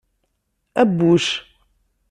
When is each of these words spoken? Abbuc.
Abbuc. 0.81 1.25